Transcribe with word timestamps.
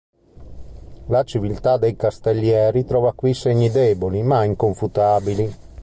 La 1.09 1.23
civiltà 1.27 1.77
dei 1.77 1.95
castellieri 1.95 2.85
trova 2.85 3.13
qui 3.13 3.35
segni 3.35 3.69
deboli, 3.69 4.23
ma 4.23 4.43
inconfutabili. 4.43 5.55